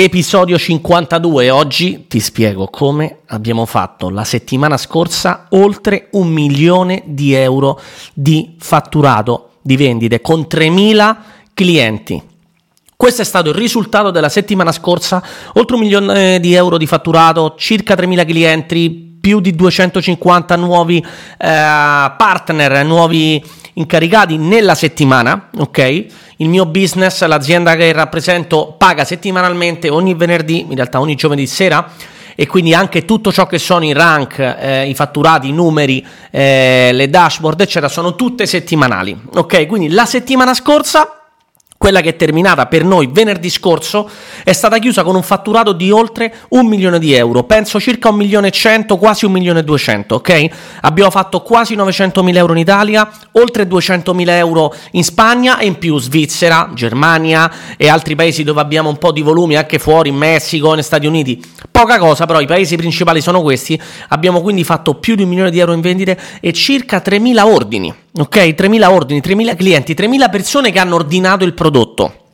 Episodio 0.00 0.56
52, 0.56 1.50
oggi 1.50 2.04
ti 2.06 2.20
spiego 2.20 2.68
come 2.68 3.22
abbiamo 3.26 3.66
fatto 3.66 4.10
la 4.10 4.22
settimana 4.22 4.76
scorsa 4.76 5.46
oltre 5.48 6.06
un 6.12 6.28
milione 6.28 7.02
di 7.04 7.32
euro 7.32 7.80
di 8.14 8.54
fatturato 8.60 9.54
di 9.60 9.76
vendite 9.76 10.20
con 10.20 10.46
3.000 10.48 11.16
clienti. 11.52 12.22
Questo 12.94 13.22
è 13.22 13.24
stato 13.24 13.48
il 13.48 13.56
risultato 13.56 14.12
della 14.12 14.28
settimana 14.28 14.70
scorsa, 14.70 15.20
oltre 15.54 15.74
un 15.74 15.82
milione 15.82 16.38
di 16.38 16.54
euro 16.54 16.78
di 16.78 16.86
fatturato, 16.86 17.56
circa 17.58 17.96
3.000 17.96 18.24
clienti, 18.24 18.90
più 19.20 19.40
di 19.40 19.52
250 19.56 20.54
nuovi 20.54 20.98
eh, 20.98 21.04
partner, 21.38 22.84
nuovi 22.84 23.44
incaricati 23.78 24.36
nella 24.36 24.74
settimana, 24.74 25.50
ok? 25.56 26.06
Il 26.36 26.48
mio 26.48 26.66
business, 26.66 27.24
l'azienda 27.24 27.74
che 27.76 27.92
rappresento, 27.92 28.74
paga 28.76 29.04
settimanalmente 29.04 29.88
ogni 29.88 30.14
venerdì, 30.14 30.66
in 30.68 30.74
realtà 30.74 31.00
ogni 31.00 31.14
giovedì 31.14 31.46
sera 31.46 31.90
e 32.34 32.46
quindi 32.46 32.72
anche 32.72 33.04
tutto 33.04 33.32
ciò 33.32 33.46
che 33.46 33.58
sono 33.58 33.84
i 33.84 33.92
rank, 33.92 34.38
eh, 34.38 34.88
i 34.88 34.94
fatturati, 34.94 35.48
i 35.48 35.52
numeri, 35.52 36.06
eh, 36.30 36.90
le 36.92 37.10
dashboard, 37.10 37.60
eccetera, 37.60 37.88
sono 37.88 38.14
tutte 38.14 38.46
settimanali. 38.46 39.16
Ok, 39.34 39.66
quindi 39.66 39.88
la 39.88 40.06
settimana 40.06 40.54
scorsa 40.54 41.17
quella 41.78 42.00
che 42.00 42.10
è 42.10 42.16
terminata 42.16 42.66
per 42.66 42.84
noi 42.84 43.08
venerdì 43.10 43.48
scorso 43.48 44.10
è 44.42 44.52
stata 44.52 44.78
chiusa 44.78 45.04
con 45.04 45.14
un 45.14 45.22
fatturato 45.22 45.72
di 45.72 45.92
oltre 45.92 46.34
un 46.50 46.66
milione 46.66 46.98
di 46.98 47.14
euro, 47.14 47.44
penso 47.44 47.78
circa 47.78 48.10
un 48.10 48.16
milione 48.16 48.48
e 48.48 48.50
cento, 48.50 48.98
quasi 48.98 49.24
un 49.24 49.32
milione 49.32 49.60
e 49.60 49.64
duecento, 49.64 50.16
ok? 50.16 50.48
Abbiamo 50.82 51.10
fatto 51.10 51.40
quasi 51.40 51.76
900 51.76 52.22
mila 52.24 52.40
euro 52.40 52.52
in 52.52 52.58
Italia, 52.58 53.08
oltre 53.32 53.68
200 53.68 54.12
mila 54.12 54.36
euro 54.36 54.74
in 54.92 55.04
Spagna 55.04 55.58
e 55.58 55.66
in 55.66 55.78
più 55.78 55.98
Svizzera, 56.00 56.70
Germania 56.74 57.50
e 57.76 57.88
altri 57.88 58.16
paesi 58.16 58.42
dove 58.42 58.60
abbiamo 58.60 58.88
un 58.88 58.98
po' 58.98 59.12
di 59.12 59.22
volumi 59.22 59.56
anche 59.56 59.78
fuori, 59.78 60.08
in 60.08 60.16
Messico, 60.16 60.74
negli 60.74 60.82
Stati 60.82 61.06
Uniti. 61.06 61.40
Poca 61.70 61.98
cosa, 61.98 62.26
però 62.26 62.40
i 62.40 62.46
paesi 62.46 62.76
principali 62.76 63.20
sono 63.20 63.40
questi. 63.40 63.80
Abbiamo 64.08 64.40
quindi 64.40 64.64
fatto 64.64 64.94
più 64.94 65.14
di 65.14 65.22
un 65.22 65.28
milione 65.28 65.52
di 65.52 65.60
euro 65.60 65.72
in 65.72 65.80
vendite 65.80 66.18
e 66.40 66.52
circa 66.52 67.00
3.000 67.04 67.44
ordini 67.44 67.94
ok? 68.12 68.36
3.000 68.36 68.88
ordini, 68.88 69.20
3.000 69.20 69.56
clienti, 69.56 69.94
3.000 69.94 70.30
persone 70.30 70.70
che 70.70 70.78
hanno 70.78 70.94
ordinato 70.94 71.44
il 71.44 71.54
prodotto 71.54 72.26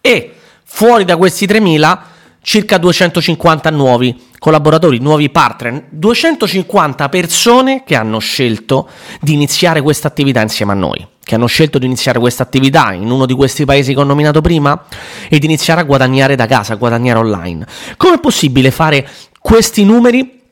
e 0.00 0.34
fuori 0.64 1.04
da 1.04 1.16
questi 1.16 1.46
3.000 1.46 1.98
circa 2.44 2.76
250 2.76 3.70
nuovi 3.70 4.28
collaboratori, 4.38 4.98
nuovi 4.98 5.30
partner, 5.30 5.86
250 5.88 7.08
persone 7.08 7.82
che 7.84 7.94
hanno 7.96 8.18
scelto 8.18 8.88
di 9.20 9.32
iniziare 9.32 9.80
questa 9.80 10.08
attività 10.08 10.42
insieme 10.42 10.72
a 10.72 10.74
noi, 10.74 11.06
che 11.24 11.34
hanno 11.34 11.46
scelto 11.46 11.78
di 11.78 11.86
iniziare 11.86 12.18
questa 12.18 12.42
attività 12.42 12.92
in 12.92 13.10
uno 13.10 13.24
di 13.24 13.32
questi 13.32 13.64
paesi 13.64 13.94
che 13.94 14.00
ho 14.00 14.04
nominato 14.04 14.42
prima 14.42 14.84
e 15.30 15.38
di 15.38 15.46
iniziare 15.46 15.80
a 15.80 15.84
guadagnare 15.84 16.36
da 16.36 16.44
casa, 16.44 16.74
a 16.74 16.76
guadagnare 16.76 17.18
online. 17.18 17.66
Com'è 17.96 18.20
possibile 18.20 18.70
fare 18.70 19.08
questi 19.40 19.82
numeri 19.84 20.42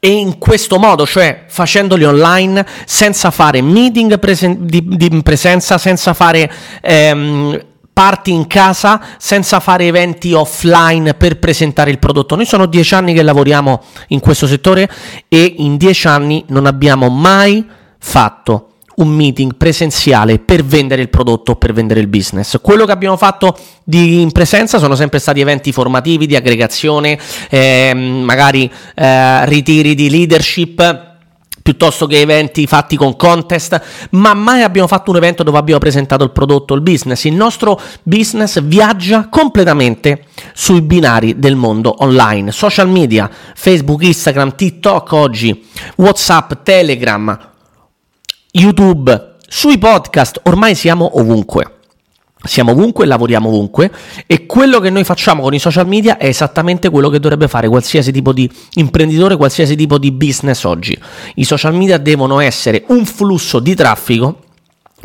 e 0.00 0.10
in 0.10 0.38
questo 0.38 0.78
modo, 0.78 1.06
cioè 1.06 1.44
facendoli 1.46 2.04
online, 2.04 2.66
senza 2.86 3.30
fare 3.30 3.60
meeting 3.60 4.18
presen- 4.18 4.64
di, 4.66 4.82
di, 4.82 5.22
presenza, 5.22 5.76
senza 5.76 6.14
fare 6.14 6.50
ehm, 6.80 7.66
party 7.92 8.32
in 8.32 8.46
casa, 8.46 9.00
senza 9.18 9.60
fare 9.60 9.86
eventi 9.86 10.32
offline 10.32 11.12
per 11.12 11.38
presentare 11.38 11.90
il 11.90 11.98
prodotto. 11.98 12.34
Noi 12.34 12.46
sono 12.46 12.64
dieci 12.64 12.94
anni 12.94 13.12
che 13.12 13.22
lavoriamo 13.22 13.82
in 14.08 14.20
questo 14.20 14.46
settore 14.46 14.90
e 15.28 15.54
in 15.58 15.76
dieci 15.76 16.08
anni 16.08 16.44
non 16.48 16.64
abbiamo 16.64 17.10
mai 17.10 17.68
fatto 17.98 18.69
un 19.00 19.08
meeting 19.08 19.54
presenziale 19.56 20.38
per 20.38 20.64
vendere 20.64 21.02
il 21.02 21.08
prodotto 21.08 21.52
o 21.52 21.56
per 21.56 21.72
vendere 21.72 22.00
il 22.00 22.06
business. 22.06 22.58
Quello 22.60 22.84
che 22.84 22.92
abbiamo 22.92 23.16
fatto 23.16 23.56
di, 23.84 24.20
in 24.20 24.32
presenza 24.32 24.78
sono 24.78 24.94
sempre 24.94 25.18
stati 25.18 25.40
eventi 25.40 25.72
formativi, 25.72 26.26
di 26.26 26.36
aggregazione, 26.36 27.18
eh, 27.48 27.92
magari 27.94 28.70
eh, 28.94 29.46
ritiri 29.46 29.94
di 29.94 30.10
leadership 30.10 31.08
piuttosto 31.62 32.06
che 32.06 32.20
eventi 32.20 32.66
fatti 32.66 32.96
con 32.96 33.16
contest, 33.16 33.80
ma 34.10 34.34
mai 34.34 34.62
abbiamo 34.62 34.88
fatto 34.88 35.10
un 35.10 35.18
evento 35.18 35.42
dove 35.42 35.58
abbiamo 35.58 35.78
presentato 35.78 36.24
il 36.24 36.30
prodotto, 36.30 36.74
il 36.74 36.80
business. 36.80 37.24
Il 37.24 37.34
nostro 37.34 37.80
business 38.02 38.60
viaggia 38.60 39.28
completamente 39.28 40.24
sui 40.52 40.80
binari 40.80 41.38
del 41.38 41.56
mondo 41.56 42.02
online, 42.02 42.50
social 42.50 42.88
media, 42.88 43.30
Facebook, 43.54 44.02
Instagram, 44.02 44.54
TikTok 44.56 45.12
oggi, 45.12 45.64
WhatsApp, 45.96 46.54
Telegram, 46.62 47.49
YouTube, 48.52 49.36
sui 49.46 49.78
podcast, 49.78 50.40
ormai 50.44 50.74
siamo 50.74 51.20
ovunque. 51.20 51.74
Siamo 52.42 52.72
ovunque, 52.72 53.06
lavoriamo 53.06 53.48
ovunque 53.48 53.92
e 54.26 54.46
quello 54.46 54.80
che 54.80 54.90
noi 54.90 55.04
facciamo 55.04 55.42
con 55.42 55.54
i 55.54 55.58
social 55.58 55.86
media 55.86 56.16
è 56.16 56.26
esattamente 56.26 56.88
quello 56.88 57.10
che 57.10 57.20
dovrebbe 57.20 57.46
fare 57.46 57.68
qualsiasi 57.68 58.10
tipo 58.10 58.32
di 58.32 58.50
imprenditore, 58.74 59.36
qualsiasi 59.36 59.76
tipo 59.76 59.98
di 59.98 60.10
business 60.10 60.64
oggi. 60.64 60.98
I 61.34 61.44
social 61.44 61.74
media 61.74 61.98
devono 61.98 62.40
essere 62.40 62.84
un 62.88 63.04
flusso 63.04 63.60
di 63.60 63.74
traffico 63.74 64.38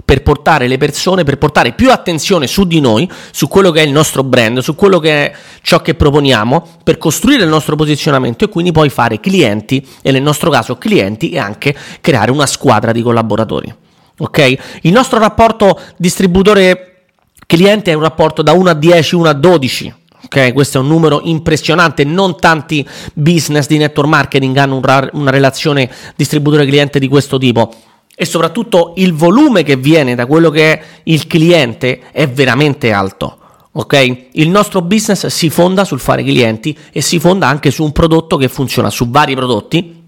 per 0.04 0.24
portare 0.24 0.68
le 0.68 0.78
persone, 0.78 1.24
per 1.24 1.38
portare 1.38 1.72
più 1.72 1.92
attenzione 1.92 2.48
su 2.48 2.66
di 2.66 2.80
noi, 2.80 3.10
su 3.32 3.48
quello 3.48 3.72
che 3.72 3.82
è 3.82 3.86
il 3.86 3.92
nostro 3.92 4.24
brand, 4.24 4.60
su 4.60 4.76
quello 4.76 5.00
che 5.00 5.12
è 5.12 5.36
ciò 5.62 5.82
che 5.82 5.96
proponiamo, 5.96 6.68
per 6.84 6.98
costruire 6.98 7.44
il 7.44 7.50
nostro 7.50 7.76
posizionamento 7.76 8.46
e 8.46 8.50
quindi 8.50 8.72
poi 8.72 8.90
fare 8.90 9.20
clienti, 9.20 9.86
e 10.02 10.12
nel 10.12 10.22
nostro 10.22 10.50
caso 10.50 10.78
clienti, 10.78 11.30
e 11.30 11.40
anche 11.40 11.76
creare 12.02 12.32
una 12.32 12.46
squadra 12.46 12.92
di 12.92 13.02
collaboratori. 13.02 13.74
Ok? 14.18 14.58
Il 14.82 14.92
nostro 14.92 15.20
rapporto 15.20 15.80
distributore 15.98 17.04
cliente 17.46 17.92
è 17.92 17.94
un 17.94 18.02
rapporto 18.02 18.42
da 18.42 18.54
1 18.54 18.70
a 18.70 18.74
10, 18.74 19.16
1 19.16 19.30
a 19.30 19.34
12. 19.34 19.94
Ok, 20.26 20.54
questo 20.54 20.80
è 20.80 20.82
un 20.82 20.88
numero 20.88 21.22
impressionante. 21.24 22.04
Non 22.04 22.36
tanti 22.40 22.88
business 23.14 23.68
di 23.68 23.78
network 23.78 24.10
marketing 24.10 24.58
hanno 24.58 24.78
una 24.78 25.30
relazione 25.30 25.88
distributore 26.16 26.66
cliente 26.66 26.98
di 26.98 27.08
questo 27.08 27.38
tipo 27.38 27.72
e 28.16 28.26
soprattutto 28.26 28.94
il 28.96 29.14
volume 29.14 29.64
che 29.64 29.76
viene 29.76 30.16
da 30.16 30.26
quello 30.26 30.50
che 30.50 30.74
è 30.74 30.81
il 31.03 31.28
cliente 31.28 32.03
è 32.12 32.28
veramente 32.28 32.92
alto. 32.92 33.40
Ok? 33.74 34.28
Il 34.34 34.50
nostro 34.50 34.81
business 34.81 35.28
si 35.28 35.50
fonda 35.50 35.84
sul 35.84 36.00
fare 36.00 36.24
clienti 36.24 36.76
e 36.92 37.02
si 37.02 37.20
fonda 37.20 37.48
anche 37.48 37.72
su 37.72 37.84
un 37.84 37.92
prodotto 37.92 38.38
che 38.38 38.48
funziona 38.48 38.90
su 38.90 39.09
vari 39.09 39.36
prodotti, 39.36 40.03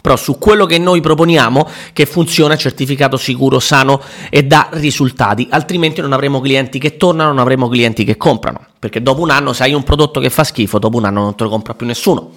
però 0.00 0.16
su 0.16 0.38
quello 0.38 0.66
che 0.66 0.78
noi 0.78 1.00
proponiamo 1.00 1.68
che 1.92 2.04
funziona, 2.04 2.56
certificato 2.56 3.16
sicuro, 3.16 3.60
sano 3.60 4.00
e 4.28 4.42
dà 4.42 4.68
risultati, 4.72 5.46
altrimenti 5.50 6.00
non 6.00 6.12
avremo 6.12 6.40
clienti 6.40 6.80
che 6.80 6.96
tornano, 6.96 7.28
non 7.28 7.38
avremo 7.38 7.68
clienti 7.68 8.02
che 8.02 8.16
comprano, 8.16 8.66
perché 8.80 9.00
dopo 9.00 9.20
un 9.20 9.30
anno 9.30 9.52
se 9.52 9.62
hai 9.62 9.72
un 9.72 9.84
prodotto 9.84 10.18
che 10.18 10.28
fa 10.28 10.42
schifo, 10.42 10.80
dopo 10.80 10.96
un 10.96 11.04
anno 11.04 11.22
non 11.22 11.36
te 11.36 11.44
lo 11.44 11.50
compra 11.50 11.74
più 11.74 11.86
nessuno. 11.86 12.32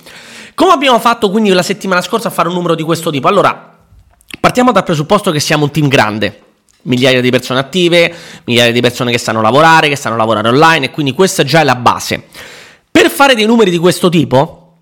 Come 0.53 0.71
abbiamo 0.71 0.99
fatto 0.99 1.31
quindi 1.31 1.49
la 1.49 1.63
settimana 1.63 2.01
scorsa 2.01 2.27
a 2.27 2.31
fare 2.31 2.49
un 2.49 2.53
numero 2.53 2.75
di 2.75 2.83
questo 2.83 3.09
tipo? 3.09 3.27
Allora, 3.27 3.74
Partiamo 4.45 4.71
dal 4.71 4.83
presupposto 4.83 5.31
che 5.31 5.39
siamo 5.39 5.63
un 5.63 5.71
team 5.71 5.87
grande, 5.87 6.41
migliaia 6.83 7.19
di 7.19 7.31
persone 7.31 7.59
attive, 7.59 8.13
migliaia 8.43 8.71
di 8.71 8.79
persone 8.79 9.09
che 9.09 9.17
sanno 9.17 9.41
lavorare, 9.41 9.89
che 9.89 9.95
sanno 9.95 10.15
lavorare 10.15 10.49
online 10.49 10.85
e 10.85 10.91
quindi 10.91 11.13
questa 11.13 11.43
già 11.43 11.61
è 11.61 11.63
la 11.63 11.73
base. 11.73 12.25
Per 12.91 13.09
fare 13.09 13.33
dei 13.33 13.47
numeri 13.47 13.71
di 13.71 13.79
questo 13.79 14.07
tipo 14.07 14.73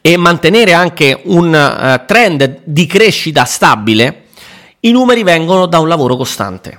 e 0.00 0.16
mantenere 0.16 0.72
anche 0.72 1.20
un 1.24 1.46
uh, 1.52 2.06
trend 2.06 2.60
di 2.62 2.86
crescita 2.86 3.42
stabile, 3.42 4.26
i 4.80 4.92
numeri 4.92 5.24
vengono 5.24 5.66
da 5.66 5.80
un 5.80 5.88
lavoro 5.88 6.14
costante. 6.14 6.78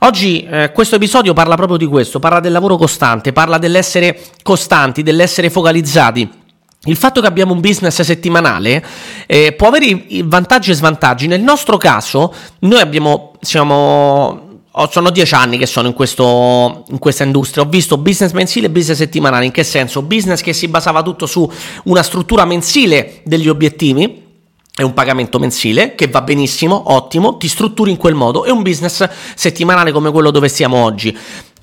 Oggi 0.00 0.42
eh, 0.42 0.72
questo 0.74 0.96
episodio 0.96 1.32
parla 1.32 1.54
proprio 1.54 1.78
di 1.78 1.86
questo, 1.86 2.18
parla 2.18 2.40
del 2.40 2.52
lavoro 2.52 2.76
costante, 2.76 3.32
parla 3.32 3.56
dell'essere 3.56 4.20
costanti, 4.42 5.02
dell'essere 5.02 5.48
focalizzati 5.48 6.39
il 6.84 6.96
fatto 6.96 7.20
che 7.20 7.26
abbiamo 7.26 7.52
un 7.52 7.60
business 7.60 8.00
settimanale 8.00 8.82
eh, 9.26 9.52
può 9.52 9.68
avere 9.68 10.06
vantaggi 10.24 10.70
e 10.70 10.74
svantaggi. 10.74 11.26
Nel 11.26 11.42
nostro 11.42 11.76
caso, 11.76 12.32
noi 12.60 12.80
abbiamo, 12.80 13.32
siamo 13.40 14.48
sono 14.88 15.10
dieci 15.10 15.34
anni 15.34 15.58
che 15.58 15.66
sono 15.66 15.88
in, 15.88 15.94
questo, 15.94 16.84
in, 16.88 16.98
questa 16.98 17.24
industria. 17.24 17.64
Ho 17.64 17.68
visto 17.68 17.98
business 17.98 18.32
mensile 18.32 18.66
e 18.66 18.70
business 18.70 18.96
settimanale. 18.96 19.44
In 19.44 19.50
che 19.50 19.64
senso? 19.64 20.00
Business 20.00 20.40
che 20.40 20.54
si 20.54 20.68
basava 20.68 21.02
tutto 21.02 21.26
su 21.26 21.50
una 21.84 22.02
struttura 22.02 22.46
mensile 22.46 23.20
degli 23.24 23.48
obiettivi. 23.48 24.28
È 24.72 24.82
un 24.82 24.94
pagamento 24.94 25.38
mensile 25.38 25.94
che 25.94 26.06
va 26.06 26.22
benissimo, 26.22 26.94
ottimo, 26.94 27.36
ti 27.36 27.48
strutturi 27.48 27.90
in 27.90 27.98
quel 27.98 28.14
modo. 28.14 28.46
E 28.46 28.50
un 28.50 28.62
business 28.62 29.06
settimanale 29.34 29.92
come 29.92 30.10
quello 30.10 30.30
dove 30.30 30.48
siamo 30.48 30.78
oggi 30.78 31.14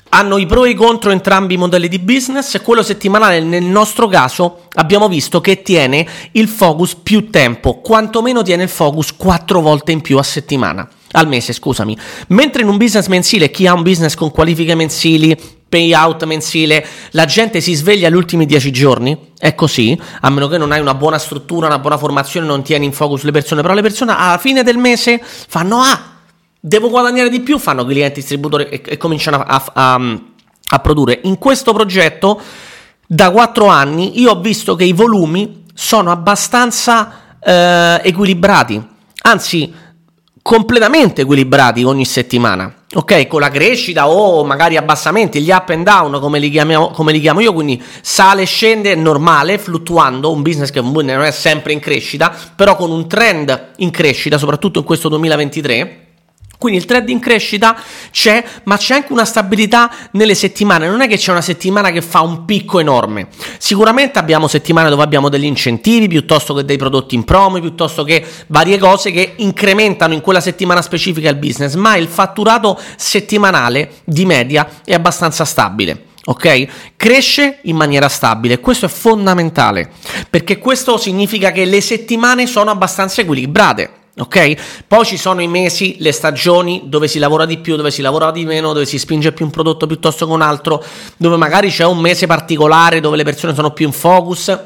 hanno 0.10 0.38
i 0.38 0.46
pro 0.46 0.66
e 0.66 0.72
i 0.72 0.74
contro 0.74 1.12
entrambi 1.12 1.56
i 1.56 1.58
modelli 1.58 1.88
di 1.88 2.00
business 2.00 2.56
e 2.56 2.62
quello 2.62 2.84
settimanale 2.84 3.40
nel 3.40 3.64
nostro 3.64 4.08
caso 4.08 4.64
abbiamo 4.74 5.08
visto 5.08 5.42
che 5.42 5.62
tiene 5.62 6.08
il 6.32 6.48
focus 6.48 6.96
più 6.96 7.30
tempo, 7.30 7.82
quantomeno 7.82 8.42
tiene 8.42 8.64
il 8.64 8.70
focus 8.70 9.16
quattro 9.16 9.62
volte 9.62 9.92
in 9.92 10.02
più 10.02 10.18
a 10.18 10.24
settimana, 10.24 10.88
al 11.12 11.28
mese 11.28 11.54
scusami, 11.54 11.98
mentre 12.28 12.62
in 12.62 12.68
un 12.68 12.78
business 12.78 13.08
mensile 13.08 13.52
chi 13.52 13.68
ha 13.68 13.74
un 13.74 13.84
business 13.84 14.16
con 14.16 14.32
qualifiche 14.32 14.76
mensili, 14.76 15.38
payout 15.68 16.24
mensile, 16.24 16.86
la 17.12 17.26
gente 17.26 17.60
si 17.62 17.74
sveglia 17.74 18.10
gli 18.10 18.16
ultimi 18.16 18.46
dieci 18.46 18.72
giorni, 18.72 19.34
è 19.38 19.54
così, 19.54 20.00
a 20.22 20.30
meno 20.30 20.48
che 20.48 20.58
non 20.58 20.72
hai 20.72 20.80
una 20.80 20.96
buona 20.96 21.18
struttura, 21.18 21.68
una 21.68 21.80
buona 21.80 21.98
formazione, 21.98 22.48
non 22.48 22.64
tieni 22.64 22.86
in 22.86 22.94
focus 22.94 23.24
le 23.24 23.32
persone, 23.32 23.62
però 23.62 23.74
le 23.74 23.82
persone 23.82 24.16
alla 24.16 24.38
fine 24.38 24.64
del 24.64 24.78
mese 24.78 25.22
fanno 25.22 25.82
ah 25.82 26.16
devo 26.60 26.90
guadagnare 26.90 27.30
di 27.30 27.42
più, 27.42 27.58
fanno 27.60 27.86
clienti 27.86 28.20
distributori 28.20 28.66
e, 28.66 28.82
e 28.86 28.98
cominciano 28.98 29.38
a, 29.38 29.64
a, 29.74 29.94
a 30.70 30.80
produrre. 30.80 31.20
In 31.24 31.38
questo 31.38 31.74
progetto 31.74 32.40
da 33.06 33.32
4 33.32 33.68
anni 33.68 34.20
io 34.20 34.32
ho 34.32 34.40
visto 34.40 34.76
che 34.76 34.84
i 34.84 34.94
volumi 34.94 35.64
sono 35.74 36.12
abbastanza 36.12 37.38
eh, 37.40 38.02
equilibrati, 38.04 38.86
anzi 39.24 39.74
completamente 40.42 41.22
equilibrati 41.22 41.84
ogni 41.84 42.06
settimana. 42.06 42.74
Ok, 42.94 43.28
con 43.28 43.42
la 43.42 43.50
crescita 43.50 44.08
o 44.08 44.46
magari 44.46 44.78
abbassamenti, 44.78 45.42
gli 45.42 45.52
up 45.52 45.70
and 45.70 45.84
down 45.84 46.20
come 46.22 46.40
li, 46.40 46.50
chiamiamo, 46.50 46.92
come 46.92 47.12
li 47.12 47.20
chiamo 47.20 47.42
io, 47.42 47.52
quindi 47.52 47.84
sale 48.02 48.44
e 48.44 48.46
scende 48.46 48.96
normale, 48.96 49.58
fluttuando, 49.58 50.32
un 50.32 50.42
business 50.42 50.72
che 50.72 50.80
non 50.80 51.10
è 51.10 51.32
sempre 51.32 51.74
in 51.74 51.80
crescita, 51.80 52.34
però 52.56 52.78
con 52.78 52.92
un 52.92 53.08
trend 53.10 53.74
in 53.78 53.92
crescita, 53.92 54.38
soprattutto 54.38 54.80
in 54.80 54.86
questo 54.86 55.10
2023 55.10 56.07
quindi 56.58 56.80
il 56.80 56.86
trend 56.86 57.08
in 57.10 57.20
crescita 57.20 57.78
c'è, 58.10 58.44
ma 58.64 58.78
c'è 58.78 58.96
anche 58.96 59.12
una 59.12 59.26
stabilità 59.26 59.92
nelle 60.12 60.34
settimane. 60.34 60.88
Non 60.88 61.02
è 61.02 61.08
che 61.08 61.18
c'è 61.18 61.32
una 61.32 61.42
settimana 61.42 61.92
che 61.92 62.02
fa 62.02 62.22
un 62.22 62.46
picco 62.46 62.80
enorme. 62.80 63.28
Sicuramente 63.60 64.18
abbiamo 64.18 64.48
settimane 64.48 64.90
dove 64.90 65.04
abbiamo 65.04 65.30
degli 65.30 65.46
incentivi 65.46 66.08
piuttosto 66.08 66.56
che 66.56 66.66
dei 66.66 66.78
prodotti 66.78 67.14
in 67.14 67.24
promo, 67.24 67.60
piuttosto 67.60 68.04
che 68.04 68.26
varie 68.48 68.80
cose 68.80 69.12
che 69.12 69.34
incrementano 69.38 70.14
in 70.14 70.22
quella 70.22 70.42
settimana 70.42 70.82
specifica 70.82 71.30
il 71.30 71.36
business, 71.36 71.76
ma 71.76 71.96
il 71.96 72.08
fatturato 72.08 72.80
settimanale 72.96 73.92
di 74.04 74.26
media 74.26 74.68
è 74.84 74.94
abbastanza 74.94 75.46
stabile. 75.46 76.06
Ok? 76.26 76.68
Cresce 76.98 77.60
in 77.64 77.76
maniera 77.78 78.10
stabile, 78.10 78.60
questo 78.60 78.88
è 78.88 78.90
fondamentale 78.90 79.92
perché 80.30 80.58
questo 80.58 80.98
significa 80.98 81.52
che 81.52 81.64
le 81.64 81.80
settimane 81.80 82.48
sono 82.48 82.72
abbastanza 82.72 83.22
equilibrate. 83.22 83.92
Ok? 84.20 84.84
Poi 84.88 85.06
ci 85.06 85.18
sono 85.18 85.42
i 85.42 85.48
mesi, 85.48 85.98
le 86.00 86.12
stagioni 86.12 86.84
dove 86.86 87.08
si 87.08 87.20
lavora 87.20 87.46
di 87.46 87.60
più, 87.60 87.76
dove 87.76 87.92
si 87.92 88.02
lavora 88.02 88.32
di 88.32 88.46
meno, 88.46 88.74
dove 88.74 88.86
si 88.86 88.98
spinge 88.98 89.32
più 89.32 89.46
un 89.46 89.52
prodotto 89.52 89.86
piuttosto 89.86 90.26
che 90.26 90.32
un 90.32 90.42
altro, 90.42 90.84
dove 91.18 91.36
magari 91.36 91.70
c'è 91.70 91.86
un 91.86 92.00
mese 92.00 92.26
particolare 92.26 93.00
dove 93.00 93.18
le 93.18 93.24
persone 93.24 93.54
sono 93.54 93.72
più 93.72 93.86
in 93.86 93.92
focus 93.92 94.58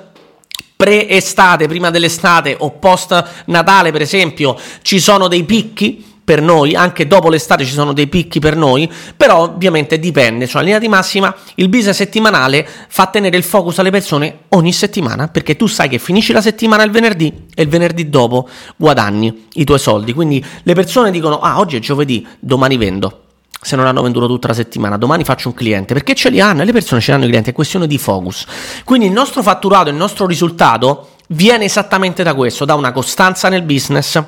pre-estate, 0.82 1.68
prima 1.68 1.92
dell'estate 1.92 2.56
o 2.58 2.72
post 2.72 3.44
Natale, 3.46 3.92
per 3.92 4.02
esempio, 4.02 4.58
ci 4.82 5.00
sono 5.00 5.28
dei 5.28 5.44
picchi 5.44 6.11
per 6.24 6.42
noi, 6.42 6.76
anche 6.76 7.08
dopo 7.08 7.30
l'estate 7.30 7.66
ci 7.66 7.74
sono 7.74 7.94
dei 7.94 8.08
picchi 8.08 8.40
per 8.40 8.56
noi, 8.56 8.90
però 9.18 9.44
ovviamente 9.44 10.00
dipende, 10.00 10.48
cioè 10.48 10.62
in 10.62 10.66
linea 10.66 10.80
di 10.80 10.88
massima 10.88 11.34
il 11.56 11.68
business 11.68 11.98
settimanale 11.98 12.68
fa 12.88 13.08
tenere 13.08 13.38
il 13.38 13.44
focus 13.44 13.80
alle 13.80 13.90
persone 13.90 14.42
ogni 14.50 14.72
settimana, 14.72 15.28
perché 15.28 15.56
tu 15.56 15.68
sai 15.68 15.90
che 15.90 15.98
finisci 15.98 16.32
la 16.32 16.42
settimana 16.42 16.84
il 16.84 16.92
venerdì 16.92 17.48
e 17.54 17.64
il 17.64 17.70
venerdì 17.70 18.10
dopo 18.10 18.48
guadagni 18.78 19.48
i 19.54 19.64
tuoi 19.64 19.80
soldi, 19.80 20.14
quindi 20.14 20.44
le 20.64 20.74
persone 20.74 21.12
dicono 21.12 21.40
"Ah, 21.40 21.60
oggi 21.60 21.78
è 21.78 21.80
giovedì, 21.80 22.26
domani 22.40 22.78
vendo" 22.78 23.24
se 23.64 23.76
non 23.76 23.86
hanno 23.86 24.02
venduto 24.02 24.26
tutta 24.26 24.48
la 24.48 24.54
settimana, 24.56 24.98
domani 24.98 25.24
faccio 25.24 25.50
un 25.50 25.54
cliente, 25.54 25.94
perché 25.94 26.16
ce 26.16 26.32
li 26.32 26.42
hanno 26.42 26.64
e 26.64 26.66
le 26.66 26.72
persone 26.72 27.00
ce 27.00 27.12
l'hanno 27.12 27.26
i 27.26 27.28
clienti, 27.28 27.52
è 27.52 27.54
questione 27.54 27.86
di 27.86 28.00
focus. 28.00 28.46
Quindi 28.84 29.06
il 29.06 29.12
nostro 29.12 29.44
fatturato, 29.44 29.90
il 29.90 29.96
nostro 29.96 30.26
risultato 30.26 31.10
viene 31.28 31.66
esattamente 31.66 32.24
da 32.24 32.34
questo, 32.34 32.66
da 32.66 32.74
una 32.74 32.92
costanza 32.92 33.50
nel 33.50 33.62
business, 33.62 34.20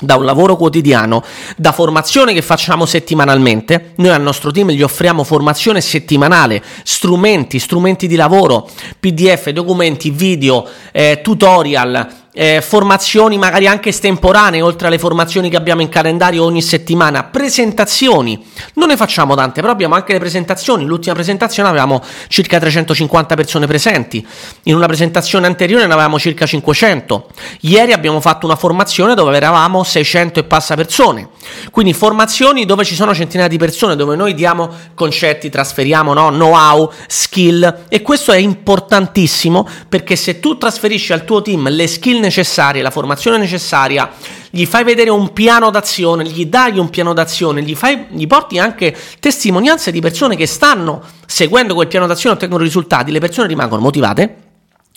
da 0.00 0.16
un 0.16 0.24
lavoro 0.24 0.56
quotidiano, 0.56 1.22
da 1.56 1.72
formazione 1.72 2.32
che 2.32 2.42
facciamo 2.42 2.86
settimanalmente. 2.86 3.92
Noi 3.96 4.10
al 4.12 4.22
nostro 4.22 4.50
team 4.50 4.70
gli 4.70 4.82
offriamo 4.82 5.24
formazione 5.24 5.80
settimanale, 5.80 6.62
strumenti, 6.84 7.58
strumenti 7.58 8.06
di 8.06 8.16
lavoro, 8.16 8.68
PDF, 8.98 9.50
documenti, 9.50 10.10
video, 10.10 10.66
eh, 10.92 11.20
tutorial, 11.22 12.19
eh, 12.32 12.62
formazioni 12.62 13.38
magari 13.38 13.66
anche 13.66 13.88
estemporanee, 13.88 14.60
oltre 14.62 14.86
alle 14.86 14.98
formazioni 14.98 15.50
che 15.50 15.56
abbiamo 15.56 15.82
in 15.82 15.88
calendario 15.88 16.44
ogni 16.44 16.62
settimana, 16.62 17.24
presentazioni, 17.24 18.44
non 18.74 18.88
ne 18.88 18.96
facciamo 18.96 19.34
tante, 19.34 19.60
però 19.60 19.72
abbiamo 19.72 19.94
anche 19.94 20.12
le 20.12 20.18
presentazioni, 20.18 20.84
l'ultima 20.84 21.14
presentazione 21.14 21.68
avevamo 21.68 22.02
circa 22.28 22.58
350 22.58 23.34
persone 23.34 23.66
presenti, 23.66 24.26
in 24.64 24.74
una 24.74 24.86
presentazione 24.86 25.46
anteriore 25.46 25.86
ne 25.86 25.92
avevamo 25.92 26.18
circa 26.18 26.46
500, 26.46 27.28
ieri 27.62 27.92
abbiamo 27.92 28.20
fatto 28.20 28.46
una 28.46 28.56
formazione 28.56 29.14
dove 29.14 29.36
eravamo 29.36 29.82
600 29.82 30.40
e 30.40 30.44
passa 30.44 30.74
persone, 30.76 31.28
quindi 31.70 31.92
formazioni 31.92 32.64
dove 32.64 32.84
ci 32.84 32.94
sono 32.94 33.14
centinaia 33.14 33.48
di 33.48 33.58
persone, 33.58 33.96
dove 33.96 34.14
noi 34.14 34.34
diamo 34.34 34.70
concetti, 34.94 35.50
trasferiamo 35.50 36.12
no? 36.12 36.28
know-how, 36.28 36.90
skill. 37.06 37.86
E 37.88 38.02
questo 38.02 38.32
è 38.32 38.36
importantissimo 38.36 39.66
perché 39.88 40.16
se 40.16 40.40
tu 40.40 40.56
trasferisci 40.56 41.12
al 41.12 41.24
tuo 41.24 41.42
team 41.42 41.68
le 41.68 41.86
skill 41.86 42.19
necessarie, 42.20 42.82
la 42.82 42.90
formazione 42.90 43.38
necessaria, 43.38 44.10
gli 44.50 44.66
fai 44.66 44.84
vedere 44.84 45.10
un 45.10 45.32
piano 45.32 45.70
d'azione, 45.70 46.24
gli 46.24 46.46
dai 46.46 46.78
un 46.78 46.90
piano 46.90 47.12
d'azione, 47.12 47.62
gli, 47.62 47.74
fai, 47.74 48.06
gli 48.10 48.26
porti 48.26 48.58
anche 48.58 48.96
testimonianze 49.18 49.90
di 49.90 50.00
persone 50.00 50.36
che 50.36 50.46
stanno 50.46 51.02
seguendo 51.26 51.74
quel 51.74 51.88
piano 51.88 52.06
d'azione 52.06 52.34
e 52.34 52.38
ottengono 52.38 52.62
risultati, 52.62 53.10
le 53.10 53.20
persone 53.20 53.48
rimangono 53.48 53.80
motivate 53.80 54.49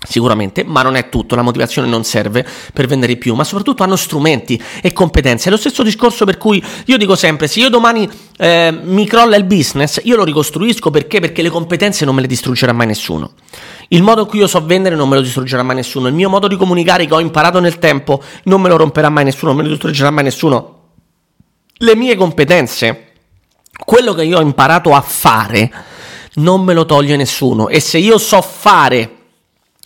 Sicuramente, 0.06 0.66
ma 0.66 0.82
non 0.82 0.96
è 0.96 1.08
tutto, 1.08 1.36
la 1.36 1.42
motivazione 1.42 1.88
non 1.88 2.04
serve 2.04 2.46
per 2.74 2.88
vendere 2.88 3.16
più, 3.16 3.36
ma 3.36 3.46
soprattutto 3.46 3.84
hanno 3.84 3.96
strumenti 3.96 4.62
e 4.82 4.92
competenze. 4.92 5.48
È 5.48 5.52
lo 5.52 5.58
stesso 5.58 5.82
discorso 5.82 6.26
per 6.26 6.38
cui 6.38 6.62
io 6.86 6.98
dico 6.98 7.16
sempre, 7.16 7.48
se 7.48 7.62
io 7.62 7.70
domani 7.70 8.10
eh, 8.38 8.78
mi 8.84 9.08
crolla 9.08 9.38
il 9.38 9.46
business, 9.46 10.02
io 10.04 10.18
lo 10.18 10.26
ricostruisco 10.26 10.92
perché? 10.92 11.22
Perché 11.22 11.42
le 11.42 11.50
competenze 11.50 12.04
non 12.04 12.16
me 12.16 12.22
le 12.22 12.28
distruggerà 12.28 12.74
mai 12.74 12.88
nessuno. 12.88 13.32
Il 13.90 14.04
modo 14.04 14.22
in 14.22 14.28
cui 14.28 14.40
io 14.40 14.48
so 14.48 14.64
vendere 14.66 14.96
non 14.96 15.08
me 15.08 15.16
lo 15.16 15.22
distruggerà 15.22 15.64
mai 15.64 15.76
nessuno. 15.76 16.08
Il 16.08 16.14
mio 16.14 16.30
modo 16.30 16.48
di 16.48 16.58
comunicare 16.58 17.06
che 17.06 17.14
ho 17.14 17.22
imparato 17.22 17.60
nel 17.60 17.80
tempo 17.80 18.22
non 18.44 18.60
me 18.62 18.68
lo 18.68 18.76
romperà 18.76 19.08
mai 19.08 19.24
nessuno, 19.24 19.52
non 19.54 19.62
me 19.62 19.64
lo 19.64 19.70
distruggerà 19.70 20.12
mai 20.12 20.26
nessuno. 20.26 20.80
Le 21.76 21.96
mie 21.96 22.16
competenze, 22.16 23.14
quello 23.86 24.14
che 24.14 24.24
io 24.24 24.38
ho 24.38 24.42
imparato 24.42 24.94
a 24.94 25.02
fare, 25.02 25.72
non 26.36 26.62
me 26.64 26.74
lo 26.74 26.86
toglie 26.86 27.16
nessuno. 27.16 27.70
E 27.70 27.80
se 27.80 28.00
io 28.00 28.18
so 28.18 28.42
fare 28.42 29.13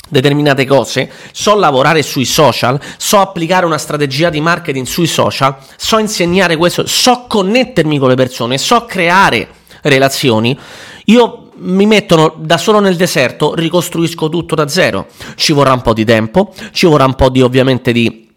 determinate 0.10 0.66
cose, 0.66 1.12
so 1.32 1.56
lavorare 1.56 2.02
sui 2.02 2.26
social, 2.26 2.80
so 2.98 3.20
applicare 3.20 3.66
una 3.66 3.78
strategia 3.78 4.30
di 4.30 4.42
marketing 4.42 4.86
sui 4.86 5.08
social, 5.08 5.56
so 5.76 5.98
insegnare 5.98 6.56
questo, 6.56 6.86
so 6.88 7.26
connettermi 7.28 7.98
con 7.98 8.10
le 8.10 8.16
persone, 8.16 8.58
so 8.58 8.86
creare 8.86 9.48
relazioni, 9.82 10.58
io 11.06 11.50
mi 11.60 11.86
mettono 11.86 12.36
da 12.38 12.58
solo 12.58 12.80
nel 12.80 12.96
deserto, 12.96 13.56
ricostruisco 13.56 14.30
tutto 14.30 14.56
da 14.56 14.68
zero. 14.68 15.08
Ci 15.36 15.54
vorrà 15.54 15.74
un 15.74 15.82
po' 15.82 15.94
di 15.94 16.06
tempo, 16.06 16.54
ci 16.72 16.86
vorrà 16.86 17.06
un 17.06 17.16
po' 17.16 17.30
di 17.30 17.42
ovviamente 17.42 17.92
di 17.92 18.28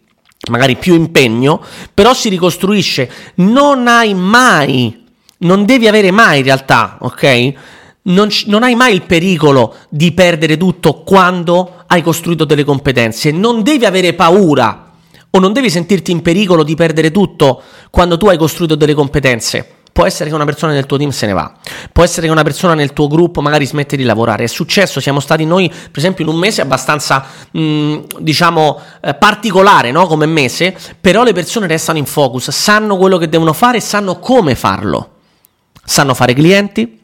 magari 0.49 0.75
più 0.75 0.95
impegno, 0.95 1.61
però 1.93 2.13
si 2.13 2.29
ricostruisce. 2.29 3.11
Non 3.35 3.87
hai 3.87 4.13
mai, 4.13 5.05
non 5.39 5.65
devi 5.65 5.87
avere 5.87 6.11
mai 6.11 6.39
in 6.39 6.45
realtà, 6.45 6.97
ok? 6.99 7.53
Non, 8.03 8.29
non, 8.45 8.63
hai 8.63 8.75
mai 8.75 8.93
il 8.93 9.03
pericolo 9.03 9.75
di 9.89 10.11
perdere 10.13 10.57
tutto 10.57 11.03
quando 11.03 11.83
hai 11.87 12.01
costruito 12.01 12.45
delle 12.45 12.63
competenze. 12.63 13.31
Non 13.31 13.61
devi 13.61 13.85
avere 13.85 14.13
paura 14.13 14.91
o 15.29 15.39
non 15.39 15.53
devi 15.53 15.69
sentirti 15.69 16.11
in 16.11 16.21
pericolo 16.21 16.63
di 16.63 16.75
perdere 16.75 17.11
tutto 17.11 17.61
quando 17.89 18.17
tu 18.17 18.27
hai 18.27 18.37
costruito 18.37 18.75
delle 18.75 18.93
competenze. 18.93 19.75
Può 19.91 20.05
essere 20.05 20.29
che 20.29 20.35
una 20.35 20.45
persona 20.45 20.71
nel 20.71 20.85
tuo 20.85 20.97
team 20.97 21.09
se 21.09 21.25
ne 21.25 21.33
va, 21.33 21.53
può 21.91 22.01
essere 22.03 22.27
che 22.27 22.31
una 22.31 22.43
persona 22.43 22.73
nel 22.73 22.93
tuo 22.93 23.09
gruppo 23.09 23.41
magari 23.41 23.65
smette 23.65 23.97
di 23.97 24.03
lavorare. 24.03 24.45
È 24.45 24.47
successo, 24.47 25.01
siamo 25.01 25.19
stati 25.19 25.43
noi, 25.43 25.67
per 25.67 25.97
esempio, 25.97 26.23
in 26.23 26.31
un 26.31 26.37
mese 26.37 26.61
abbastanza, 26.61 27.25
mh, 27.51 27.97
diciamo, 28.19 28.79
eh, 29.01 29.13
particolare 29.15 29.91
no? 29.91 30.07
come 30.07 30.25
mese, 30.27 30.73
però 30.99 31.23
le 31.23 31.33
persone 31.33 31.67
restano 31.67 31.97
in 31.97 32.05
focus, 32.05 32.51
sanno 32.51 32.95
quello 32.95 33.17
che 33.17 33.27
devono 33.27 33.51
fare 33.51 33.77
e 33.77 33.81
sanno 33.81 34.17
come 34.19 34.55
farlo. 34.55 35.09
Sanno 35.83 36.13
fare 36.13 36.33
clienti, 36.33 37.00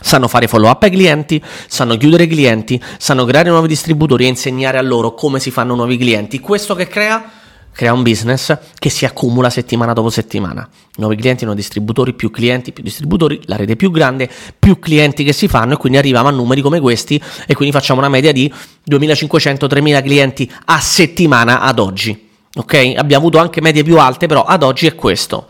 sanno 0.00 0.28
fare 0.28 0.48
follow 0.48 0.70
up 0.70 0.82
ai 0.82 0.90
clienti, 0.90 1.42
sanno 1.66 1.96
chiudere 1.96 2.24
i 2.24 2.28
clienti, 2.28 2.80
sanno 2.98 3.24
creare 3.24 3.50
nuovi 3.50 3.68
distributori 3.68 4.24
e 4.24 4.28
insegnare 4.28 4.78
a 4.78 4.82
loro 4.82 5.14
come 5.14 5.40
si 5.40 5.50
fanno 5.50 5.74
nuovi 5.74 5.96
clienti. 5.96 6.40
Questo 6.40 6.74
che 6.74 6.88
crea? 6.88 7.38
Crea 7.72 7.92
un 7.92 8.02
business 8.02 8.58
che 8.78 8.90
si 8.90 9.04
accumula 9.04 9.48
settimana 9.48 9.92
dopo 9.92 10.10
settimana. 10.10 10.68
Nuovi 10.96 11.16
clienti, 11.16 11.44
nuovi 11.44 11.60
distributori, 11.60 12.14
più 12.14 12.30
clienti, 12.30 12.72
più 12.72 12.82
distributori, 12.82 13.40
la 13.44 13.56
rete 13.56 13.76
più 13.76 13.90
grande, 13.90 14.28
più 14.58 14.78
clienti 14.78 15.22
che 15.22 15.32
si 15.32 15.46
fanno 15.46 15.74
e 15.74 15.76
quindi 15.76 15.96
arriviamo 15.96 16.28
a 16.28 16.32
numeri 16.32 16.62
come 16.62 16.80
questi 16.80 17.22
e 17.46 17.54
quindi 17.54 17.72
facciamo 17.72 18.00
una 18.00 18.08
media 18.08 18.32
di 18.32 18.52
2500-3000 18.90 20.02
clienti 20.02 20.52
a 20.66 20.80
settimana 20.80 21.60
ad 21.60 21.78
oggi. 21.78 22.28
Ok? 22.56 22.94
Abbiamo 22.96 23.26
avuto 23.26 23.38
anche 23.38 23.60
medie 23.60 23.84
più 23.84 23.98
alte, 23.98 24.26
però 24.26 24.42
ad 24.42 24.64
oggi 24.64 24.86
è 24.86 24.94
questo. 24.96 25.46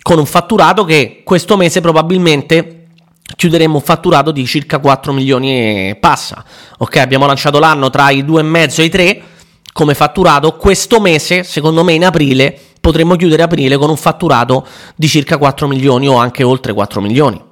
Con 0.00 0.18
un 0.18 0.26
fatturato 0.26 0.84
che 0.84 1.20
questo 1.22 1.56
mese 1.56 1.80
probabilmente 1.80 2.75
chiuderemo 3.34 3.76
un 3.76 3.82
fatturato 3.82 4.30
di 4.30 4.46
circa 4.46 4.78
4 4.78 5.12
milioni 5.12 5.50
e 5.90 5.96
passa. 5.98 6.44
Ok, 6.78 6.96
abbiamo 6.96 7.26
lanciato 7.26 7.58
l'anno 7.58 7.90
tra 7.90 8.10
i 8.10 8.22
2,5 8.22 8.80
e 8.80 8.84
i 8.84 8.88
3 8.88 9.22
come 9.72 9.94
fatturato. 9.94 10.56
Questo 10.56 11.00
mese, 11.00 11.42
secondo 11.42 11.82
me 11.84 11.94
in 11.94 12.04
aprile, 12.04 12.58
potremmo 12.80 13.16
chiudere 13.16 13.42
aprile 13.42 13.76
con 13.76 13.90
un 13.90 13.96
fatturato 13.96 14.66
di 14.94 15.08
circa 15.08 15.38
4 15.38 15.66
milioni 15.66 16.08
o 16.08 16.16
anche 16.16 16.42
oltre 16.42 16.72
4 16.72 17.00
milioni. 17.00 17.42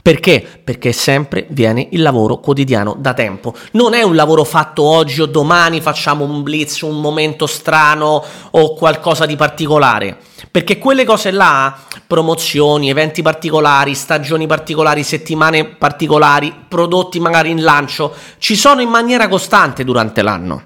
Perché? 0.00 0.46
Perché 0.62 0.92
sempre 0.92 1.46
viene 1.48 1.88
il 1.92 2.02
lavoro 2.02 2.38
quotidiano 2.38 2.94
da 2.98 3.14
tempo. 3.14 3.54
Non 3.72 3.94
è 3.94 4.02
un 4.02 4.14
lavoro 4.14 4.44
fatto 4.44 4.82
oggi 4.82 5.22
o 5.22 5.26
domani, 5.26 5.80
facciamo 5.80 6.24
un 6.24 6.42
blitz, 6.42 6.82
un 6.82 7.00
momento 7.00 7.46
strano 7.46 8.22
o 8.50 8.74
qualcosa 8.74 9.24
di 9.24 9.36
particolare 9.36 10.18
perché 10.54 10.78
quelle 10.78 11.04
cose 11.04 11.32
là, 11.32 11.76
promozioni, 12.06 12.88
eventi 12.88 13.22
particolari, 13.22 13.96
stagioni 13.96 14.46
particolari, 14.46 15.02
settimane 15.02 15.64
particolari, 15.64 16.54
prodotti 16.68 17.18
magari 17.18 17.50
in 17.50 17.60
lancio, 17.60 18.14
ci 18.38 18.54
sono 18.54 18.80
in 18.80 18.88
maniera 18.88 19.26
costante 19.26 19.82
durante 19.82 20.22
l'anno. 20.22 20.62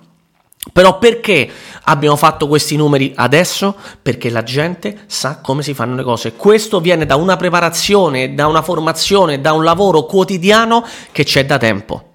Però 0.74 0.98
perché 0.98 1.50
abbiamo 1.84 2.16
fatto 2.16 2.48
questi 2.48 2.76
numeri 2.76 3.14
adesso? 3.16 3.74
Perché 4.02 4.28
la 4.28 4.42
gente 4.42 5.04
sa 5.06 5.40
come 5.40 5.62
si 5.62 5.72
fanno 5.72 5.94
le 5.94 6.02
cose. 6.02 6.34
Questo 6.34 6.80
viene 6.80 7.06
da 7.06 7.16
una 7.16 7.38
preparazione, 7.38 8.34
da 8.34 8.46
una 8.46 8.60
formazione, 8.60 9.40
da 9.40 9.54
un 9.54 9.64
lavoro 9.64 10.04
quotidiano 10.04 10.84
che 11.12 11.24
c'è 11.24 11.46
da 11.46 11.56
tempo. 11.56 12.08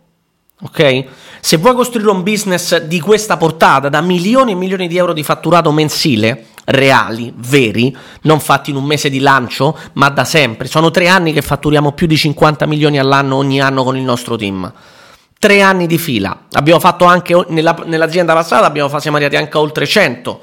Ok? 0.61 1.05
Se 1.39 1.57
vuoi 1.57 1.73
costruire 1.73 2.11
un 2.11 2.21
business 2.21 2.83
di 2.83 2.99
questa 2.99 3.35
portata, 3.35 3.89
da 3.89 4.01
milioni 4.01 4.51
e 4.51 4.55
milioni 4.55 4.87
di 4.87 4.95
euro 4.95 5.11
di 5.11 5.23
fatturato 5.23 5.71
mensile, 5.71 6.49
reali, 6.65 7.33
veri, 7.35 7.95
non 8.21 8.39
fatti 8.39 8.69
in 8.69 8.75
un 8.75 8.85
mese 8.85 9.09
di 9.09 9.19
lancio, 9.19 9.77
ma 9.93 10.09
da 10.09 10.23
sempre, 10.23 10.67
sono 10.67 10.91
tre 10.91 11.07
anni 11.07 11.33
che 11.33 11.41
fatturiamo 11.41 11.91
più 11.91 12.07
di 12.07 12.17
50 12.17 12.65
milioni 12.65 12.99
all'anno 12.99 13.35
ogni 13.35 13.61
anno 13.61 13.83
con 13.83 13.97
il 13.97 14.03
nostro 14.03 14.35
team 14.35 14.71
tre 15.43 15.61
anni 15.61 15.87
di 15.87 15.97
fila. 15.97 16.45
Abbiamo 16.53 16.79
fatto 16.79 17.03
anche 17.03 17.35
nella, 17.49 17.75
nell'azienda 17.83 18.33
passata, 18.33 18.65
abbiamo, 18.65 18.97
siamo 18.97 19.17
arrivati 19.17 19.35
anche 19.35 19.57
a 19.57 19.59
oltre 19.59 19.85
100. 19.85 20.39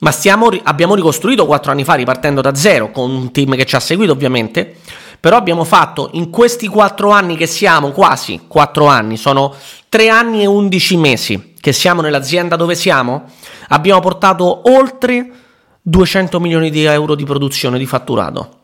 Ma 0.00 0.10
stiamo, 0.10 0.50
abbiamo 0.64 0.94
ricostruito 0.94 1.46
quattro 1.46 1.70
anni 1.72 1.82
fa, 1.82 1.94
ripartendo 1.94 2.42
da 2.42 2.54
zero, 2.54 2.90
con 2.90 3.10
un 3.10 3.32
team 3.32 3.56
che 3.56 3.64
ci 3.64 3.74
ha 3.74 3.80
seguito 3.80 4.12
ovviamente. 4.12 4.76
Però 5.18 5.38
abbiamo 5.38 5.64
fatto 5.64 6.10
in 6.12 6.28
questi 6.28 6.66
quattro 6.68 7.08
anni 7.08 7.38
che 7.38 7.46
siamo, 7.46 7.92
quasi 7.92 8.42
quattro 8.46 8.84
anni, 8.84 9.16
sono 9.16 9.54
tre 9.88 10.10
anni 10.10 10.42
e 10.42 10.46
undici 10.46 10.98
mesi 10.98 11.54
che 11.58 11.72
siamo 11.72 12.02
nell'azienda 12.02 12.56
dove 12.56 12.74
siamo, 12.74 13.30
abbiamo 13.68 14.00
portato 14.00 14.70
oltre 14.70 15.26
200 15.86 16.40
milioni 16.40 16.70
di 16.70 16.84
euro 16.84 17.14
di 17.14 17.24
produzione 17.24 17.78
di 17.78 17.84
fatturato. 17.84 18.60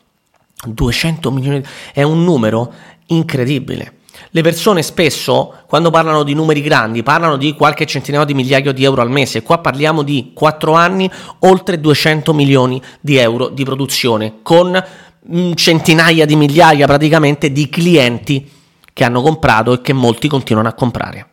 200 0.65 1.31
milioni 1.31 1.63
è 1.93 2.01
un 2.01 2.23
numero 2.23 2.73
incredibile. 3.07 3.99
Le 4.31 4.41
persone 4.41 4.81
spesso, 4.81 5.53
quando 5.67 5.91
parlano 5.91 6.23
di 6.23 6.33
numeri 6.33 6.61
grandi, 6.61 7.03
parlano 7.03 7.37
di 7.37 7.53
qualche 7.53 7.85
centinaio 7.85 8.25
di 8.25 8.33
migliaia 8.33 8.71
di 8.71 8.83
euro 8.83 9.03
al 9.03 9.11
mese. 9.11 9.43
Qua 9.43 9.59
parliamo 9.59 10.01
di 10.01 10.31
4 10.33 10.73
anni, 10.73 11.09
oltre 11.39 11.79
200 11.79 12.33
milioni 12.33 12.81
di 12.99 13.17
euro 13.17 13.49
di 13.49 13.63
produzione, 13.63 14.39
con 14.41 14.83
mm, 15.31 15.53
centinaia 15.53 16.25
di 16.25 16.35
migliaia 16.35 16.87
praticamente 16.87 17.51
di 17.51 17.69
clienti 17.69 18.49
che 18.91 19.03
hanno 19.03 19.21
comprato 19.21 19.73
e 19.73 19.81
che 19.81 19.93
molti 19.93 20.27
continuano 20.27 20.69
a 20.69 20.73
comprare. 20.73 21.27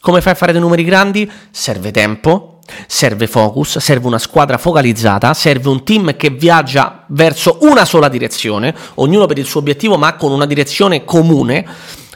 Come 0.00 0.22
fai 0.22 0.32
a 0.32 0.36
fare 0.36 0.52
dei 0.52 0.60
numeri 0.62 0.84
grandi? 0.84 1.30
Serve 1.50 1.90
tempo, 1.90 2.57
serve 2.86 3.26
focus, 3.26 3.78
serve 3.78 4.06
una 4.06 4.18
squadra 4.18 4.58
focalizzata, 4.58 5.34
serve 5.34 5.68
un 5.68 5.84
team 5.84 6.16
che 6.16 6.30
viaggia 6.30 7.04
verso 7.08 7.58
una 7.62 7.84
sola 7.84 8.08
direzione, 8.08 8.74
ognuno 8.94 9.26
per 9.26 9.38
il 9.38 9.46
suo 9.46 9.60
obiettivo 9.60 9.96
ma 9.96 10.14
con 10.16 10.32
una 10.32 10.46
direzione 10.46 11.04
comune. 11.04 11.66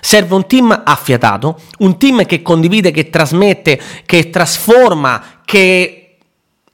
Serve 0.04 0.34
un 0.34 0.46
team 0.46 0.82
affiatato, 0.84 1.60
un 1.78 1.96
team 1.96 2.26
che 2.26 2.42
condivide, 2.42 2.90
che 2.90 3.08
trasmette, 3.08 3.80
che 4.04 4.30
trasforma, 4.30 5.40
che 5.44 6.16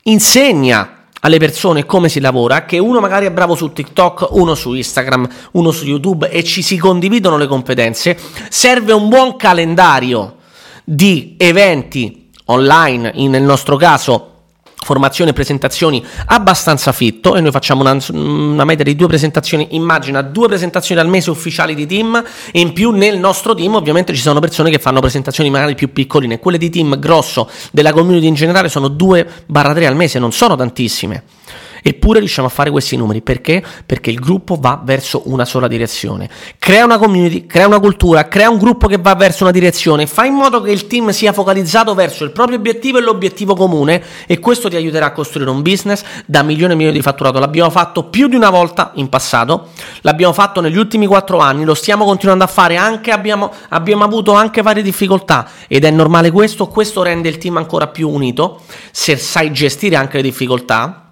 insegna 0.05 0.99
alle 1.21 1.39
persone 1.39 1.85
come 1.85 2.09
si 2.09 2.21
lavora, 2.21 2.65
che 2.65 2.79
uno 2.79 3.01
magari 3.01 3.27
è 3.27 3.31
bravo 3.31 3.55
su 3.55 3.73
TikTok, 3.73 4.29
uno 4.31 4.55
su 4.55 4.73
Instagram, 4.73 5.29
uno 5.53 5.71
su 5.71 5.85
YouTube 5.85 6.31
e 6.31 6.45
ci 6.45 6.63
si 6.63 6.77
condividono 6.79 7.37
le 7.37 7.47
competenze. 7.47 8.17
Serve 8.49 8.93
un 8.93 9.09
buon 9.09 9.37
calendario 9.37 10.37
di 10.85 11.35
eventi 11.37 12.28
online, 12.51 13.13
nel 13.15 13.43
nostro 13.43 13.77
caso 13.77 14.37
formazione 14.81 15.31
e 15.31 15.35
presentazioni 15.35 16.03
abbastanza 16.27 16.93
fitto 16.93 17.35
e 17.35 17.41
noi 17.41 17.51
facciamo 17.51 17.83
una, 17.83 17.99
una, 18.13 18.65
media 18.65 18.85
di 18.85 18.95
due 18.95 19.09
presentazioni, 19.09 19.69
immagina 19.73 20.23
due 20.23 20.47
presentazioni 20.49 21.01
al 21.01 21.09
mese 21.09 21.31
ufficiali 21.31 21.75
di 21.75 21.85
team 21.85 22.23
e 22.51 22.61
in 22.61 22.73
più 22.73 22.91
nel 22.91 23.19
nostro 23.19 23.55
team 23.55 23.75
ovviamente 23.75 24.15
ci 24.15 24.21
sono 24.21 24.41
persone 24.41 24.71
che 24.71 24.79
fanno 24.79 25.01
presentazioni 25.01 25.51
magari 25.51 25.75
più 25.75 25.93
piccoline, 25.93 26.39
quelle 26.39 26.59
di 26.59 26.71
team 26.71 26.99
grosso 26.99 27.51
della 27.71 27.93
community 27.93 28.27
in 28.27 28.35
generale 28.35 28.69
sono 28.69 28.87
2-3 28.87 29.85
al 29.85 29.97
mese, 29.97 30.19
non 30.19 30.33
sono 30.33 30.57
tantissime. 30.57 31.25
Eppure 31.83 32.19
riusciamo 32.19 32.49
a 32.49 32.51
fare 32.51 32.71
questi 32.71 32.97
numeri. 32.97 33.23
Perché? 33.23 33.63
Perché 33.85 34.11
il 34.11 34.19
gruppo 34.19 34.57
va 34.59 34.81
verso 34.83 35.23
una 35.27 35.45
sola 35.45 35.69
direzione. 35.69 36.29
Crea 36.59 36.85
una 36.85 36.99
community, 36.99 37.47
crea 37.47 37.67
una 37.67 37.81
cultura, 37.81 38.29
crea 38.29 38.51
un 38.51 38.59
gruppo 38.59 38.87
che 38.87 38.99
va 38.99 39.15
verso 39.15 39.45
una 39.45 39.53
direzione, 39.53 40.07
fa 40.07 40.25
in 40.25 40.35
modo 40.35 40.61
che 40.61 40.71
il 40.71 40.87
team 40.87 41.11
sia 41.11 41.33
focalizzato 41.33 41.95
verso 41.95 42.25
il 42.25 42.31
proprio 42.31 42.57
obiettivo 42.57 42.99
e 42.99 43.01
l'obiettivo 43.01 43.55
comune. 43.55 44.03
E 44.27 44.39
questo 44.39 44.69
ti 44.69 44.77
aiuterà 44.77 45.07
a 45.07 45.13
costruire 45.13 45.51
un 45.51 45.63
business. 45.63 46.03
Da 46.27 46.43
milioni 46.43 46.73
e 46.73 46.77
milioni 46.77 46.97
di 46.97 47.03
fatturato. 47.03 47.39
L'abbiamo 47.39 47.71
fatto 47.71 48.05
più 48.05 48.29
di 48.29 48.37
una 48.37 48.51
volta 48.51 48.93
in 48.95 49.09
passato, 49.09 49.69
l'abbiamo 50.03 50.33
fatto 50.33 50.61
negli 50.61 50.77
ultimi 50.77 51.07
quattro 51.07 51.39
anni, 51.39 51.65
lo 51.65 51.75
stiamo 51.75 52.05
continuando 52.05 52.45
a 52.45 52.47
fare. 52.47 52.77
Anche, 52.77 53.11
abbiamo, 53.11 53.53
abbiamo 53.71 54.05
avuto 54.05 54.33
anche 54.33 54.63
varie 54.63 54.83
difficoltà. 54.83 55.49
Ed 55.69 55.85
è 55.85 55.91
normale 55.91 56.31
questo, 56.31 56.67
questo 56.67 57.03
rende 57.03 57.29
il 57.29 57.39
team 57.39 57.57
ancora 57.57 57.87
più 57.89 58.09
unito. 58.09 58.61
Se 58.91 59.17
sai 59.17 59.53
gestire 59.53 59.97
anche 59.97 60.17
le 60.17 60.23
difficoltà 60.23 61.08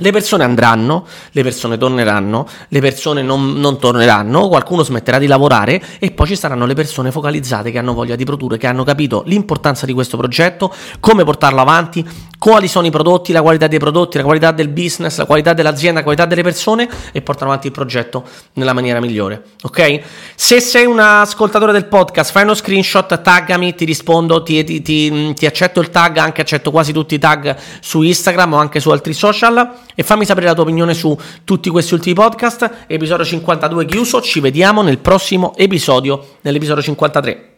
le 0.00 0.12
persone 0.12 0.44
andranno, 0.44 1.06
le 1.32 1.42
persone 1.42 1.78
torneranno, 1.78 2.46
le 2.68 2.80
persone 2.80 3.22
non, 3.22 3.52
non, 3.52 3.78
torneranno, 3.78 4.48
qualcuno 4.48 4.82
smetterà 4.82 5.18
di 5.18 5.26
lavorare 5.26 5.82
e 5.98 6.10
poi 6.10 6.26
ci 6.26 6.36
saranno 6.36 6.66
le 6.66 6.74
persone 6.74 7.10
focalizzate 7.10 7.70
che 7.70 7.78
hanno 7.78 7.94
voglia 7.94 8.16
di 8.16 8.24
produrre, 8.24 8.58
che 8.58 8.66
hanno 8.66 8.84
capito 8.84 9.22
l'importanza 9.26 9.86
di 9.86 9.92
questo 9.92 10.16
progetto, 10.16 10.72
come 11.00 11.24
portarlo 11.24 11.60
avanti, 11.60 12.06
quali 12.38 12.68
sono 12.68 12.86
i 12.86 12.90
prodotti, 12.90 13.32
la 13.32 13.42
qualità 13.42 13.66
dei 13.66 13.78
prodotti, 13.78 14.16
la 14.16 14.24
qualità 14.24 14.50
del 14.50 14.68
business, 14.68 15.18
la 15.18 15.26
qualità 15.26 15.52
dell'azienda, 15.52 15.98
la 15.98 16.04
qualità 16.04 16.24
delle 16.24 16.42
persone 16.42 16.88
e 17.12 17.20
portano 17.20 17.50
avanti 17.50 17.66
il 17.66 17.72
progetto 17.72 18.24
nella 18.54 18.72
maniera 18.72 18.98
migliore. 18.98 19.42
Ok? 19.62 20.00
Se 20.34 20.58
sei 20.60 20.86
un 20.86 20.98
ascoltatore 20.98 21.72
del 21.72 21.84
podcast, 21.84 22.32
fai 22.32 22.44
uno 22.44 22.54
screenshot, 22.54 23.20
taggami, 23.20 23.74
ti 23.74 23.84
rispondo, 23.84 24.42
ti, 24.42 24.64
ti, 24.64 24.80
ti, 24.80 25.34
ti 25.34 25.44
accetto 25.44 25.80
il 25.80 25.90
tag, 25.90 26.16
anche 26.16 26.40
accetto 26.40 26.70
quasi 26.70 26.94
tutti 26.94 27.14
i 27.14 27.18
tag 27.18 27.54
su 27.80 28.00
Instagram 28.00 28.54
o 28.54 28.56
anche 28.56 28.80
su 28.80 28.88
altri 28.88 29.12
social 29.12 29.70
e 29.94 30.02
fammi 30.02 30.24
sapere 30.24 30.46
la 30.46 30.54
tua 30.54 30.62
opinione 30.64 30.94
su 30.94 31.16
tutti 31.44 31.70
questi 31.70 31.94
ultimi 31.94 32.14
podcast. 32.14 32.86
Episodio 32.86 33.24
52 33.24 33.84
chiuso, 33.84 34.20
ci 34.20 34.40
vediamo 34.40 34.82
nel 34.82 34.98
prossimo 34.98 35.56
episodio, 35.56 36.36
nell'episodio 36.42 36.82
53. 36.82 37.49